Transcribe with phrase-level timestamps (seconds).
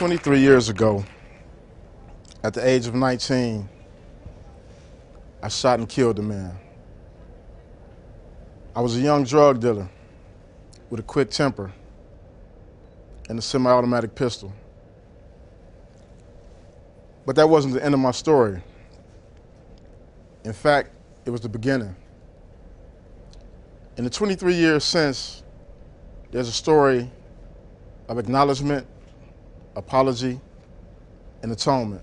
[0.00, 1.04] 23 years ago,
[2.42, 3.68] at the age of 19,
[5.42, 6.56] I shot and killed a man.
[8.74, 9.86] I was a young drug dealer
[10.88, 11.70] with a quick temper
[13.28, 14.50] and a semi automatic pistol.
[17.26, 18.62] But that wasn't the end of my story.
[20.44, 20.92] In fact,
[21.26, 21.94] it was the beginning.
[23.98, 25.42] In the 23 years since,
[26.30, 27.10] there's a story
[28.08, 28.86] of acknowledgement,
[29.80, 30.38] apology,
[31.42, 32.02] and atonement.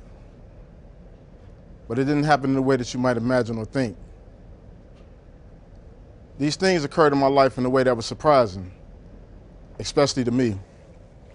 [1.88, 3.96] But it didn't happen in the way that you might imagine or think.
[6.38, 8.72] These things occurred in my life in a way that was surprising,
[9.80, 10.60] especially to me.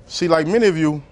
[0.07, 1.03] See, like many of you,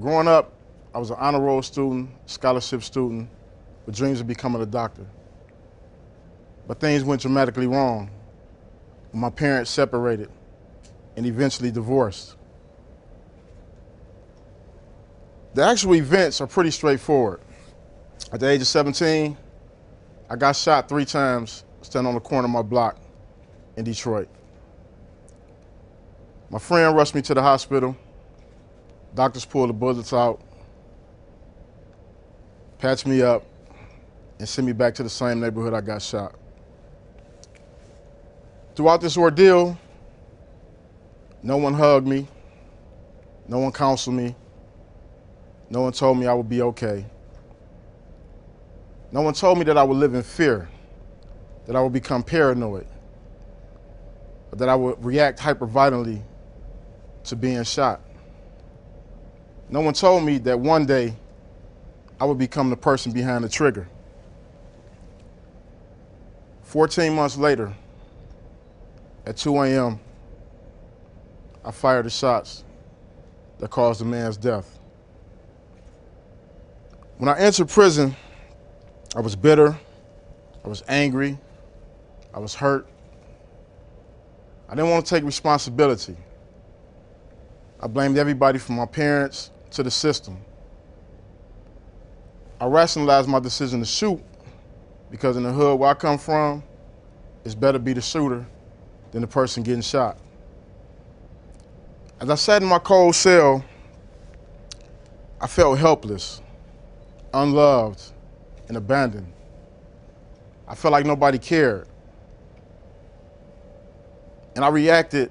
[0.00, 0.52] growing up,
[0.94, 3.28] I was an honor roll student, scholarship student,
[3.84, 5.06] with dreams of becoming a doctor.
[6.68, 8.10] But things went dramatically wrong.
[9.10, 10.30] when My parents separated
[11.16, 12.36] and eventually divorced.
[15.54, 17.40] The actual events are pretty straightforward.
[18.32, 19.36] At the age of 17,
[20.30, 22.96] I got shot three times standing on the corner of my block
[23.76, 24.28] in Detroit.
[26.48, 27.96] My friend rushed me to the hospital.
[29.14, 30.40] Doctors pulled the bullets out,
[32.78, 33.44] patched me up,
[34.38, 36.34] and sent me back to the same neighborhood I got shot.
[38.74, 39.76] Throughout this ordeal,
[41.42, 42.26] no one hugged me,
[43.48, 44.34] no one counseled me,
[45.72, 47.02] no one told me I would be okay.
[49.10, 50.68] No one told me that I would live in fear,
[51.64, 52.86] that I would become paranoid,
[54.50, 56.20] or that I would react hyperviolently
[57.24, 58.02] to being shot.
[59.70, 61.14] No one told me that one day
[62.20, 63.88] I would become the person behind the trigger.
[66.64, 67.72] 14 months later,
[69.24, 70.00] at 2 a.m.,
[71.64, 72.62] I fired the shots
[73.58, 74.78] that caused the man's death.
[77.22, 78.16] When I entered prison,
[79.14, 79.78] I was bitter,
[80.64, 81.38] I was angry,
[82.34, 82.88] I was hurt.
[84.68, 86.16] I didn't want to take responsibility.
[87.78, 90.36] I blamed everybody from my parents to the system.
[92.60, 94.20] I rationalized my decision to shoot
[95.08, 96.64] because in the hood where I come from,
[97.44, 98.44] it's better to be the shooter
[99.12, 100.18] than the person getting shot.
[102.18, 103.64] As I sat in my cold cell,
[105.40, 106.42] I felt helpless,
[107.34, 108.02] unloved,
[108.68, 109.32] and abandoned.
[110.66, 111.88] I felt like nobody cared.
[114.54, 115.30] And I reacted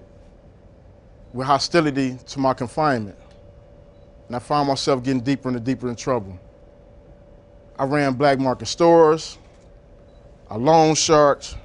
[1.34, 3.17] with hostility to my confinement.
[4.28, 6.39] And I found myself getting deeper and deeper in trouble.
[7.78, 9.38] I ran black market stores,
[10.50, 11.56] I loaned sharks,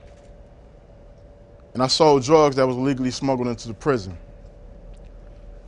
[1.75, 4.17] and I sold drugs that was illegally smuggled into the prison.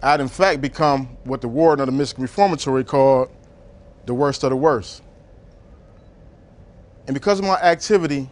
[0.02, 3.30] I had in fact become what the warden of the Michigan Reformatory called
[4.08, 5.02] the worst of the worst.
[7.06, 8.28] And because of my activity,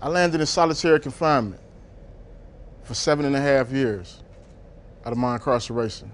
[0.00, 1.60] I landed in solitary confinement
[2.84, 4.22] for seven and a half years
[5.04, 6.12] out of my incarceration.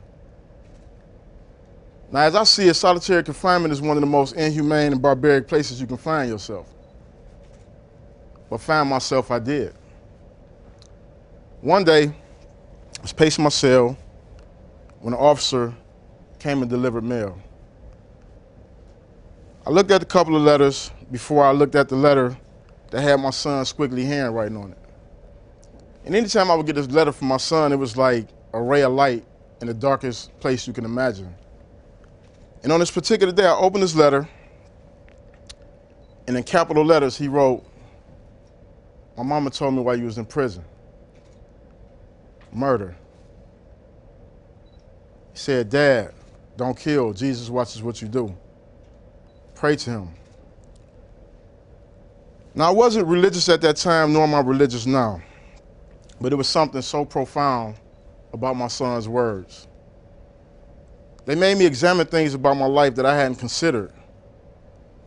[2.13, 5.49] Now, as I see it, solitary confinement is one of the most inhumane and barbaric
[5.49, 6.73] places you can find yourself.
[8.49, 9.75] But find myself, I did.
[11.63, 13.97] One day, I was pacing my cell
[15.01, 15.75] when an officer
[16.39, 17.41] came and delivered mail.
[19.65, 22.37] I looked at a couple of letters before I looked at the letter
[22.91, 24.79] that had my son's squiggly handwriting on it.
[26.05, 28.83] And anytime I would get this letter from my son, it was like a ray
[28.83, 29.25] of light
[29.61, 31.33] in the darkest place you can imagine.
[32.65, 34.29] And on this particular day, I opened this letter,
[36.27, 37.65] and in capital letters, he wrote,
[39.17, 40.65] My mama told me while you was in prison.
[42.53, 42.97] Murder.
[45.33, 46.13] He said, Dad,
[46.57, 47.13] don't kill.
[47.13, 48.37] Jesus watches what you do.
[49.63, 50.09] Pray to him.
[52.53, 55.23] Now, I wasn't religious at that time, nor am I religious now.
[56.21, 57.77] But it was something so profound
[58.33, 59.69] about my son's words.
[61.27, 63.93] They made me examine things about my life that I hadn't considered.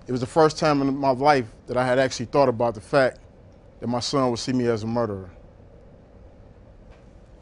[0.07, 2.81] It was the first time in my life that I had actually thought about the
[2.81, 3.19] fact
[3.81, 5.31] that my son would see me as a murderer.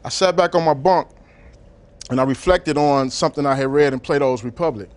[0.04, 1.06] I sat back on my bunk
[2.10, 4.90] and I reflected on something I had read in Plato's Republic,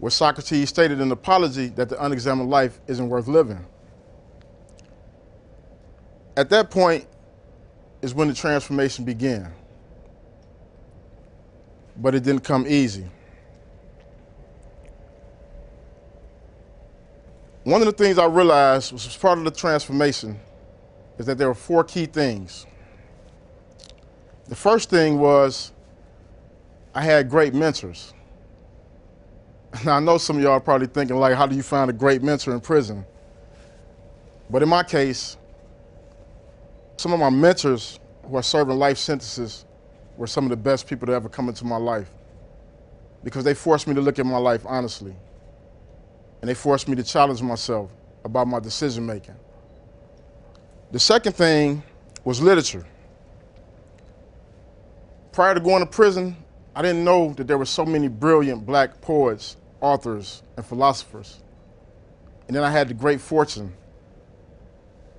[0.00, 3.64] where Socrates stated in an apology that the unexamined life isn't worth living.
[6.36, 7.06] At that point
[8.02, 9.52] is when the transformation began
[12.00, 13.06] but it didn't come easy.
[17.64, 20.40] One of the things I realized was part of the transformation
[21.18, 22.66] is that there were four key things.
[24.48, 25.72] The first thing was
[26.94, 28.14] I had great mentors.
[29.84, 31.92] Now, I know some of y'all are probably thinking, like, how do you find a
[31.92, 33.04] great mentor in prison?
[34.48, 35.36] But in my case,
[36.96, 39.64] some of my mentors who are serving life sentences
[40.16, 42.10] were some of the best people to ever come into my life
[43.24, 45.14] because they forced me to look at my life honestly.
[46.40, 47.90] And they forced me to challenge myself
[48.24, 49.34] about my decision making.
[50.90, 51.82] The second thing
[52.24, 52.84] was literature.
[55.32, 56.36] Prior to going to prison,
[56.74, 61.42] I didn't know that there were so many brilliant black poets, authors, and philosophers.
[62.46, 63.72] And then I had the great fortune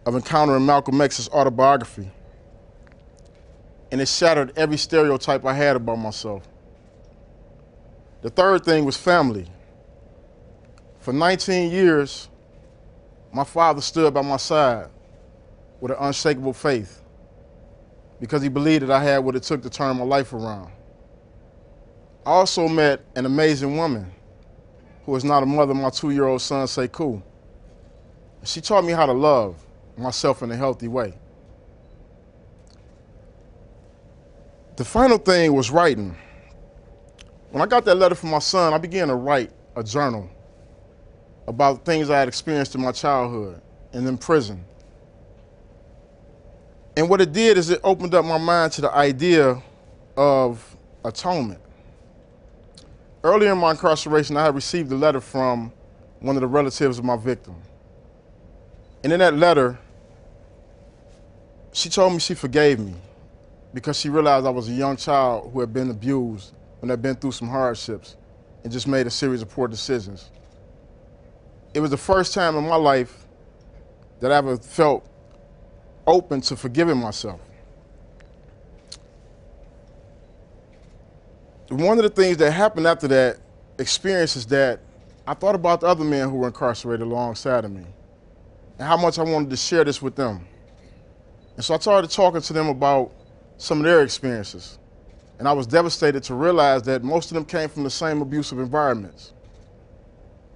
[0.05, 2.09] of encountering Malcolm X's autobiography.
[3.91, 6.47] And it shattered every stereotype I had about myself.
[8.21, 9.47] The third thing was family.
[10.99, 12.29] For 19 years,
[13.33, 14.89] my father stood by my side
[15.79, 17.01] with an unshakable faith
[18.19, 20.71] because he believed that I had what it took to turn my life around.
[22.23, 24.11] I also met an amazing woman
[25.05, 27.21] who is not a mother my two year old son, Sekou.
[28.43, 29.63] She taught me how to love
[29.97, 31.13] myself in a healthy way.
[34.77, 36.15] The final thing was writing.
[37.51, 40.29] When I got that letter from my son, I began to write a journal
[41.47, 43.61] about things I had experienced in my childhood
[43.93, 44.63] and in prison.
[46.95, 49.61] And what it did is it opened up my mind to the idea
[50.17, 51.59] of atonement.
[53.23, 55.71] Earlier in my incarceration, I had received a letter from
[56.19, 57.55] one of the relatives of my victim.
[59.03, 59.77] And in that letter,
[61.71, 62.95] she told me she forgave me
[63.73, 67.15] because she realized I was a young child who had been abused and had been
[67.15, 68.15] through some hardships
[68.63, 70.29] and just made a series of poor decisions.
[71.73, 73.25] It was the first time in my life
[74.19, 75.07] that I ever felt
[76.05, 77.39] open to forgiving myself.
[81.71, 83.37] One of the things that happened after that
[83.79, 84.81] experience is that
[85.25, 87.85] I thought about the other men who were incarcerated alongside of me
[88.77, 90.45] and how much I wanted to share this with them.
[91.55, 93.13] And so I started talking to them about
[93.55, 94.79] some of their experiences.
[95.39, 98.59] And I was devastated to realize that most of them came from the same abusive
[98.59, 99.31] environments.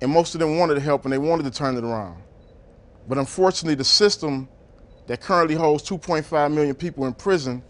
[0.02, 2.22] And most of them wanted to help and they wanted to turn it around.
[3.08, 4.50] But unfortunately, the system
[5.08, 7.64] that currently holds 2.5 million people in prison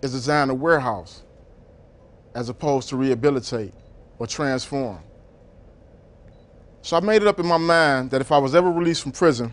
[0.00, 1.24] is designed a warehouse
[2.34, 3.72] as opposed to rehabilitate
[4.18, 5.00] or transform.
[6.82, 9.12] So I made it up in my mind that if I was ever released from
[9.12, 9.52] prison,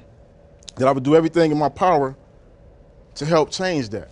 [0.76, 2.16] that I would do everything in my power
[3.16, 4.10] to help change that.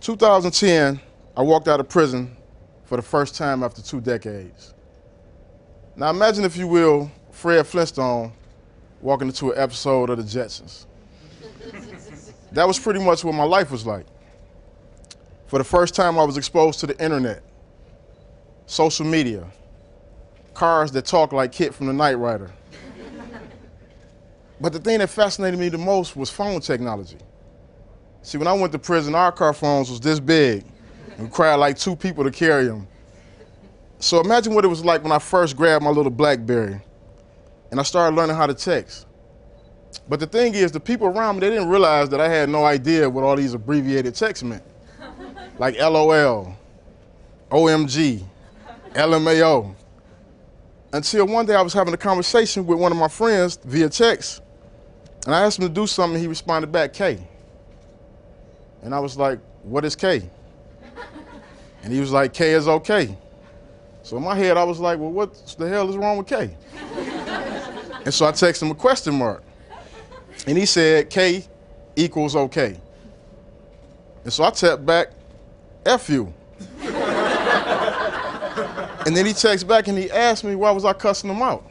[0.00, 1.00] 2010,
[1.36, 2.36] I walked out of prison
[2.84, 4.74] for the first time after two decades.
[5.96, 8.32] Now imagine, if you will, Fred Flintstone
[9.00, 10.86] walking into an episode of The Jetsons.
[12.52, 14.06] that was pretty much what my life was like.
[15.48, 17.42] For the first time, I was exposed to the internet,
[18.66, 19.46] social media,
[20.52, 22.50] cars that talk like KITT from the Knight Rider.
[24.60, 27.16] but the thing that fascinated me the most was phone technology.
[28.20, 30.66] See, when I went to prison, our car phones was this big.
[31.18, 32.86] It required like two people to carry them.
[34.00, 36.78] So imagine what it was like when I first grabbed my little Blackberry
[37.70, 39.06] and I started learning how to text.
[40.10, 42.66] But the thing is, the people around me, they didn't realize that I had no
[42.66, 44.62] idea what all these abbreviated texts meant.
[45.58, 46.56] Like LOL,
[47.50, 48.24] OMG,
[48.92, 49.74] LMAO.
[50.92, 54.40] Until one day I was having a conversation with one of my friends via text,
[55.26, 57.18] and I asked him to do something, he responded back, K.
[58.82, 60.22] And I was like, what is K?
[61.82, 63.16] And he was like, K is okay.
[64.02, 66.50] So in my head, I was like, well, what the hell is wrong with K?
[68.04, 69.42] and so I texted him a question mark.
[70.46, 71.44] And he said, K
[71.96, 72.80] equals okay.
[74.24, 75.12] And so I tapped back,
[75.84, 76.32] F you.
[79.06, 81.64] and then he texts back and he asked me why was I cussing him out.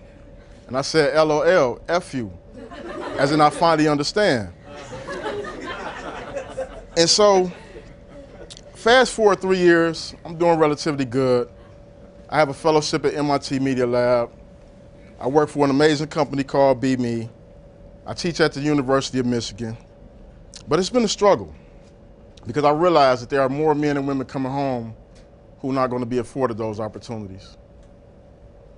[0.68, 2.32] And I said, LOL, F you.
[3.18, 4.54] As in I finally understand.
[6.98, 7.52] And so,
[8.74, 11.50] fast forward three years, I'm doing relatively good.
[12.30, 14.32] I have a fellowship at MIT Media Lab.
[15.20, 17.30] I work for an amazing company called BMe.
[18.06, 19.78] I teach at the University of Michigan.
[20.68, 21.54] But it's been a struggle
[22.48, 24.96] because I realize that there are more men and women coming home
[25.60, 27.58] who are not going to be afforded those opportunities.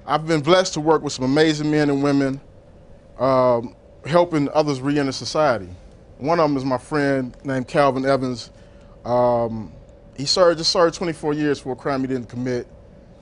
[0.06, 2.42] I've been blessed to work with some amazing men and women
[3.20, 5.70] um, helping others re-enter society.
[6.18, 8.50] One of them is my friend named Calvin Evans.
[9.06, 9.72] Um,
[10.18, 12.68] he served, just served 24 years for a crime he didn't commit,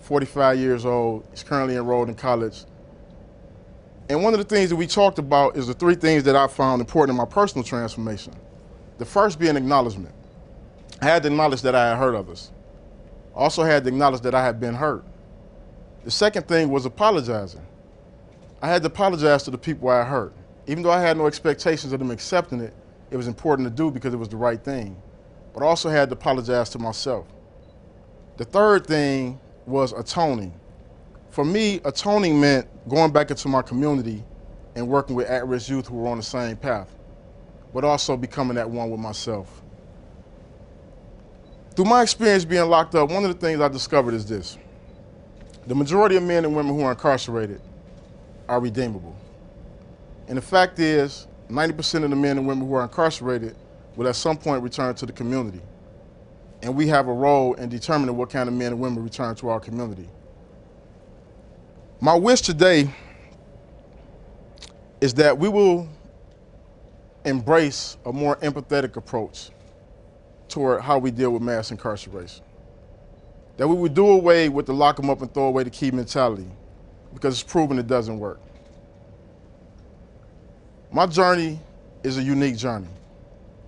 [0.02, 1.28] 45 years old.
[1.32, 2.64] He's currently enrolled in college.
[4.10, 6.48] And one of the things that we talked about is the three things that I
[6.48, 8.34] found important in my personal transformation.
[8.98, 10.16] The first being acknowledgement.
[11.02, 12.52] I had to acknowledge that I had hurt others.
[13.36, 15.06] Also had to acknowledge that I had been hurt.
[16.04, 17.62] The second thing was apologizing.
[18.62, 20.34] I had to apologize to the people I hurt.
[20.66, 22.74] Even though I had no expectations of them accepting it,
[23.12, 25.00] it was important to do because it was the right thing.
[25.54, 27.28] But I also had to apologize to myself.
[28.38, 30.54] The third thing was atoning.
[31.30, 34.24] For me, atoning meant going back into my community
[34.76, 36.94] and working with at-risk youth who were on the same path,
[37.74, 39.62] but also becoming that one with myself.
[41.78, 44.58] Through my experience being locked up, one of the things I discovered is this.
[45.68, 47.62] The majority of men and women who are incarcerated
[48.50, 49.16] are redeemable.
[50.28, 53.56] And the fact is, 90% of the men and women who are incarcerated
[53.96, 55.62] will at some point return to the community.
[56.64, 59.50] And we have a role in determining what kind of men and women return to
[59.50, 60.10] our community.
[62.02, 62.90] My wish today
[65.00, 65.88] is that we will
[67.24, 69.52] embrace a more empathetic approach
[70.50, 72.44] toward how we deal with mass incarceration.
[73.58, 75.92] That we would do away with the lock them up and throw away the key
[75.92, 76.50] mentality
[77.14, 78.40] because it's proven it doesn't work.
[80.92, 81.60] My journey
[82.04, 82.88] is a unique journey,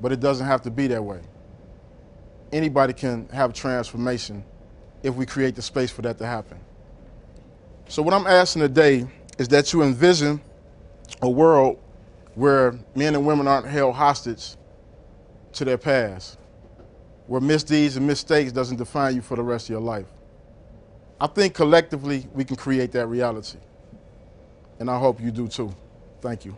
[0.01, 1.21] but it doesn't have to be that way.
[2.51, 4.43] Anybody can have transformation
[5.03, 6.59] if we create the space for that to happen.
[7.87, 9.07] So what I'm asking today
[9.37, 10.41] is that you envision
[11.21, 11.79] a world
[12.35, 14.55] where men and women aren't held hostage
[15.53, 16.38] to their past,
[17.29, 20.07] where misdeeds and mistakes doesn't define you for the rest of your life.
[21.21, 23.59] I think collectively we can create that reality.
[24.79, 25.71] And I hope you do too.
[26.21, 26.57] Thank you.